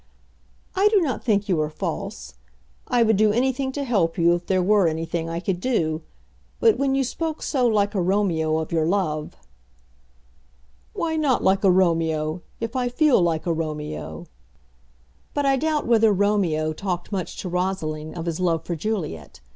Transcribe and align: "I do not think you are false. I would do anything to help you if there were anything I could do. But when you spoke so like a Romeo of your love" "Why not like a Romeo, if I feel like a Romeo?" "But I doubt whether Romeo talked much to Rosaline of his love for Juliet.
"I 0.73 0.87
do 0.89 0.99
not 0.99 1.23
think 1.23 1.47
you 1.47 1.61
are 1.61 1.69
false. 1.69 2.33
I 2.87 3.03
would 3.03 3.17
do 3.17 3.31
anything 3.31 3.71
to 3.73 3.83
help 3.83 4.17
you 4.17 4.33
if 4.33 4.47
there 4.47 4.63
were 4.63 4.87
anything 4.87 5.29
I 5.29 5.39
could 5.39 5.59
do. 5.59 6.01
But 6.59 6.79
when 6.79 6.95
you 6.95 7.03
spoke 7.03 7.43
so 7.43 7.67
like 7.67 7.93
a 7.93 8.01
Romeo 8.01 8.57
of 8.57 8.71
your 8.71 8.87
love" 8.87 9.35
"Why 10.93 11.17
not 11.17 11.43
like 11.43 11.63
a 11.63 11.69
Romeo, 11.69 12.41
if 12.59 12.75
I 12.75 12.89
feel 12.89 13.21
like 13.21 13.45
a 13.45 13.53
Romeo?" 13.53 14.25
"But 15.35 15.45
I 15.45 15.55
doubt 15.55 15.85
whether 15.85 16.11
Romeo 16.11 16.73
talked 16.73 17.11
much 17.11 17.37
to 17.37 17.47
Rosaline 17.49 18.15
of 18.15 18.25
his 18.25 18.39
love 18.39 18.65
for 18.65 18.75
Juliet. 18.75 19.39